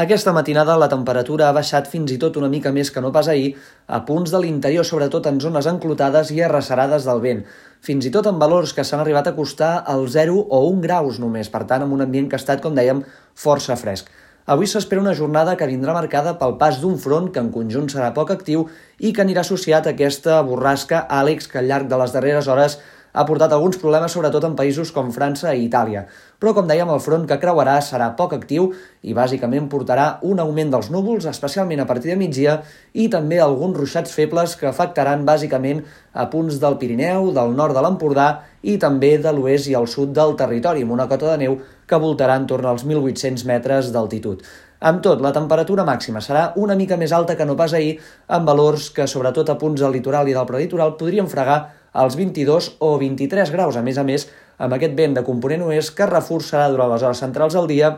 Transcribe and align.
Aquesta 0.00 0.32
matinada 0.32 0.78
la 0.80 0.86
temperatura 0.88 1.50
ha 1.50 1.52
baixat 1.52 1.88
fins 1.92 2.12
i 2.14 2.16
tot 2.20 2.38
una 2.40 2.48
mica 2.48 2.70
més 2.72 2.88
que 2.94 3.02
no 3.04 3.10
pas 3.12 3.26
ahir, 3.28 3.50
a 3.84 3.98
punts 4.08 4.30
de 4.32 4.38
l'interior, 4.40 4.86
sobretot 4.88 5.26
en 5.28 5.40
zones 5.44 5.66
enclotades 5.68 6.30
i 6.32 6.38
arrecerades 6.46 7.04
del 7.04 7.20
vent, 7.20 7.42
fins 7.84 8.06
i 8.08 8.12
tot 8.14 8.30
en 8.30 8.38
valors 8.40 8.72
que 8.72 8.84
s'han 8.86 9.02
arribat 9.02 9.28
a 9.28 9.34
costar 9.36 9.74
al 9.94 10.06
0 10.08 10.38
o 10.40 10.60
1 10.70 10.80
graus 10.86 11.18
només, 11.20 11.50
per 11.52 11.66
tant, 11.68 11.84
amb 11.84 11.92
un 11.98 12.06
ambient 12.06 12.30
que 12.30 12.38
ha 12.38 12.40
estat, 12.40 12.62
com 12.64 12.78
dèiem, 12.78 13.02
força 13.44 13.76
fresc. 13.76 14.08
Avui 14.48 14.70
s'espera 14.70 15.02
una 15.04 15.12
jornada 15.18 15.52
que 15.60 15.68
vindrà 15.68 15.92
marcada 15.92 16.32
pel 16.40 16.56
pas 16.62 16.80
d'un 16.80 16.96
front 16.96 17.28
que 17.34 17.42
en 17.44 17.52
conjunt 17.52 17.92
serà 17.92 18.08
poc 18.16 18.32
actiu 18.32 18.70
i 18.96 19.12
que 19.12 19.20
anirà 19.26 19.44
associat 19.44 19.84
a 19.84 19.92
aquesta 19.92 20.40
borrasca 20.48 21.04
Àlex 21.20 21.50
que 21.52 21.60
al 21.60 21.68
llarg 21.68 21.92
de 21.92 22.00
les 22.00 22.16
darreres 22.16 22.48
hores 22.48 22.78
ha 23.12 23.24
portat 23.26 23.52
alguns 23.52 23.78
problemes 23.80 24.12
sobretot 24.14 24.44
en 24.46 24.54
països 24.58 24.92
com 24.94 25.10
França 25.14 25.54
i 25.54 25.64
Itàlia. 25.66 26.04
Però, 26.40 26.54
com 26.56 26.68
dèiem, 26.68 26.88
el 26.88 27.02
front 27.04 27.26
que 27.28 27.38
creuarà 27.42 27.76
serà 27.84 28.10
poc 28.16 28.36
actiu 28.36 28.70
i 29.02 29.14
bàsicament 29.16 29.66
portarà 29.72 30.06
un 30.26 30.40
augment 30.40 30.70
dels 30.72 30.88
núvols, 30.94 31.26
especialment 31.28 31.82
a 31.82 31.88
partir 31.88 32.12
de 32.12 32.16
migdia, 32.20 32.60
i 32.94 33.08
també 33.12 33.40
alguns 33.40 33.76
ruixats 33.76 34.14
febles 34.16 34.56
que 34.56 34.70
afectaran 34.70 35.26
bàsicament 35.28 35.82
a 36.14 36.30
punts 36.30 36.60
del 36.62 36.78
Pirineu, 36.80 37.32
del 37.36 37.52
nord 37.58 37.76
de 37.76 37.84
l'Empordà 37.84 38.30
i 38.62 38.78
també 38.78 39.16
de 39.18 39.34
l'oest 39.34 39.68
i 39.68 39.76
al 39.76 39.88
sud 39.88 40.14
del 40.16 40.36
territori, 40.38 40.86
amb 40.86 40.96
una 40.96 41.08
cota 41.10 41.34
de 41.34 41.44
neu 41.44 41.60
que 41.86 41.98
voltarà 42.00 42.38
en 42.38 42.46
torn 42.46 42.66
als 42.70 42.86
1.800 42.86 43.46
metres 43.48 43.92
d'altitud. 43.92 44.44
Amb 44.80 45.02
tot, 45.04 45.20
la 45.20 45.32
temperatura 45.36 45.84
màxima 45.84 46.22
serà 46.24 46.46
una 46.56 46.72
mica 46.72 46.96
més 46.96 47.12
alta 47.12 47.34
que 47.36 47.44
no 47.44 47.56
pas 47.56 47.74
ahir, 47.76 47.98
amb 48.32 48.48
valors 48.48 48.88
que, 48.96 49.04
sobretot 49.04 49.52
a 49.52 49.58
punts 49.60 49.82
del 49.82 49.92
litoral 49.92 50.30
i 50.30 50.36
del 50.36 50.46
prelitoral, 50.48 50.94
podrien 50.96 51.28
fregar 51.28 51.58
als 51.92 52.16
22 52.16 52.76
o 52.78 52.96
23 52.98 53.50
graus. 53.54 53.76
A 53.76 53.82
més 53.82 53.98
a 53.98 54.04
més, 54.06 54.28
amb 54.58 54.76
aquest 54.76 54.94
vent 54.98 55.16
de 55.16 55.24
component 55.26 55.64
oest 55.66 55.94
que 55.96 56.08
reforçarà 56.08 56.68
durant 56.70 56.92
les 56.92 57.02
hores 57.02 57.22
centrals 57.22 57.56
del 57.56 57.68
dia 57.70 57.94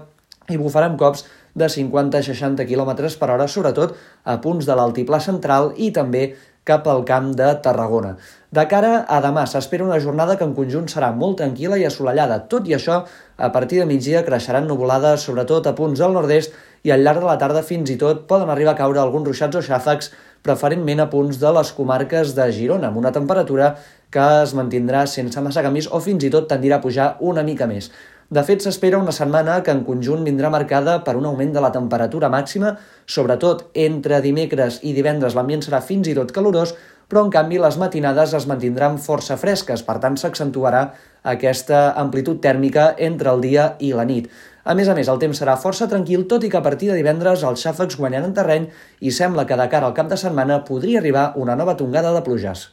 i 0.50 0.58
bufarà 0.58 0.88
amb 0.90 0.98
cops 0.98 1.26
de 1.54 1.68
50-60 1.68 2.64
km 2.68 2.94
per 3.20 3.28
hora, 3.30 3.48
sobretot 3.48 3.94
a 4.24 4.38
punts 4.40 4.66
de 4.66 4.76
l'altiplà 4.78 5.20
central 5.20 5.72
i 5.76 5.90
també 5.92 6.32
cap 6.64 6.86
al 6.86 7.02
camp 7.04 7.32
de 7.34 7.48
Tarragona. 7.62 8.14
De 8.54 8.64
cara 8.70 9.04
a 9.10 9.18
demà 9.24 9.44
s'espera 9.50 9.84
una 9.84 9.98
jornada 10.00 10.36
que 10.38 10.46
en 10.46 10.54
conjunt 10.54 10.86
serà 10.88 11.10
molt 11.12 11.40
tranquil·la 11.40 11.78
i 11.80 11.86
assolellada. 11.88 12.38
Tot 12.52 12.68
i 12.70 12.76
això, 12.76 13.00
a 13.36 13.48
partir 13.54 13.80
de 13.80 13.86
migdia 13.90 14.22
creixeran 14.26 14.68
nuvolades, 14.70 15.26
sobretot 15.26 15.66
a 15.66 15.74
punts 15.74 15.98
del 15.98 16.14
nord-est, 16.14 16.54
i 16.86 16.90
al 16.90 17.02
llarg 17.02 17.22
de 17.22 17.26
la 17.26 17.38
tarda 17.38 17.62
fins 17.66 17.90
i 17.90 17.98
tot 17.98 18.24
poden 18.30 18.50
arribar 18.50 18.74
a 18.74 18.78
caure 18.78 19.02
alguns 19.02 19.26
ruixats 19.26 19.58
o 19.58 19.62
xàfecs 19.62 20.12
preferentment 20.42 21.00
a 21.00 21.08
punts 21.10 21.38
de 21.38 21.50
les 21.54 21.72
comarques 21.76 22.34
de 22.36 22.48
Girona, 22.54 22.90
amb 22.90 22.98
una 22.98 23.12
temperatura 23.14 23.76
que 24.12 24.24
es 24.42 24.52
mantindrà 24.58 25.06
sense 25.08 25.40
massa 25.40 25.62
canvis 25.64 25.88
o 25.88 26.00
fins 26.04 26.26
i 26.26 26.30
tot 26.34 26.48
tendirà 26.50 26.80
a 26.80 26.84
pujar 26.84 27.14
una 27.20 27.44
mica 27.46 27.68
més. 27.70 27.92
De 28.32 28.40
fet, 28.48 28.62
s'espera 28.64 28.96
una 28.96 29.12
setmana 29.12 29.58
que 29.64 29.72
en 29.76 29.82
conjunt 29.84 30.22
vindrà 30.24 30.48
marcada 30.52 30.92
per 31.04 31.12
un 31.18 31.26
augment 31.28 31.50
de 31.52 31.60
la 31.60 31.68
temperatura 31.74 32.30
màxima, 32.32 32.70
sobretot 33.04 33.66
entre 33.82 34.22
dimecres 34.24 34.78
i 34.88 34.94
divendres 34.96 35.36
l'ambient 35.36 35.60
serà 35.66 35.82
fins 35.84 36.08
i 36.08 36.14
tot 36.16 36.32
calorós, 36.32 36.72
però 37.12 37.26
en 37.26 37.34
canvi 37.34 37.60
les 37.60 37.76
matinades 37.76 38.32
es 38.40 38.48
mantindran 38.48 38.96
força 38.96 39.36
fresques, 39.36 39.84
per 39.84 39.98
tant 40.00 40.16
s'accentuarà 40.16 40.82
aquesta 41.36 41.84
amplitud 42.06 42.40
tèrmica 42.40 42.88
entre 42.96 43.36
el 43.36 43.44
dia 43.44 43.70
i 43.84 43.92
la 43.92 44.08
nit. 44.08 44.32
A 44.64 44.72
més 44.78 44.88
a 44.88 44.96
més, 44.96 45.12
el 45.12 45.20
temps 45.20 45.44
serà 45.44 45.60
força 45.60 45.90
tranquil, 45.92 46.24
tot 46.24 46.40
i 46.40 46.48
que 46.48 46.62
a 46.62 46.64
partir 46.64 46.88
de 46.88 46.96
divendres 46.96 47.44
els 47.44 47.68
xàfecs 47.68 48.00
guanyaran 48.00 48.32
terreny 48.32 48.70
i 49.00 49.12
sembla 49.12 49.44
que 49.44 49.60
de 49.60 49.68
cara 49.68 49.92
al 49.92 49.98
cap 49.98 50.08
de 50.08 50.16
setmana 50.16 50.62
podria 50.64 51.04
arribar 51.04 51.34
una 51.36 51.58
nova 51.58 51.76
tongada 51.76 52.16
de 52.16 52.24
pluges. 52.24 52.70